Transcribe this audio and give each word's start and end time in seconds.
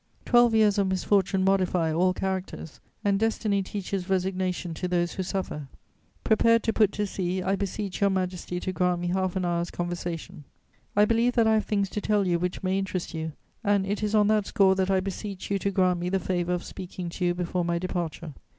Twelve 0.25 0.55
years 0.55 0.79
of 0.79 0.87
misfortune 0.87 1.43
modify 1.43 1.93
all 1.93 2.11
characters, 2.11 2.79
and 3.05 3.19
destiny 3.19 3.61
teaches 3.61 4.09
resignation 4.09 4.73
to 4.73 4.87
those 4.87 5.13
who 5.13 5.21
suffer. 5.21 5.67
Prepared 6.23 6.63
to 6.63 6.73
put 6.73 6.91
to 6.93 7.05
sea, 7.05 7.43
I 7.43 7.55
beseech 7.55 8.01
Your 8.01 8.09
Majesty 8.09 8.59
to 8.61 8.71
grant 8.73 8.99
me 9.01 9.09
half 9.09 9.35
an 9.35 9.45
hour's 9.45 9.69
conversation. 9.69 10.43
I 10.95 11.05
believe 11.05 11.33
that 11.33 11.45
I 11.45 11.53
have 11.53 11.65
things 11.65 11.87
to 11.91 12.01
tell 12.01 12.25
you 12.25 12.39
which 12.39 12.63
may 12.63 12.79
interest 12.79 13.13
you, 13.13 13.33
and 13.63 13.85
it 13.85 14.01
is 14.01 14.15
on 14.15 14.25
that 14.29 14.47
score 14.47 14.73
that 14.73 14.89
I 14.89 15.01
beseech 15.01 15.51
you 15.51 15.59
to 15.59 15.69
grant 15.69 15.99
me 15.99 16.09
the 16.09 16.19
favour 16.19 16.53
of 16.55 16.63
speaking 16.63 17.09
to 17.09 17.25
you 17.25 17.35
before 17.35 17.63
my 17.63 17.77
departure. 17.77 18.33